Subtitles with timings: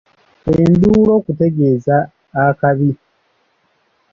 [0.59, 1.97] Enduulu okutegeeza
[2.43, 2.89] akabi.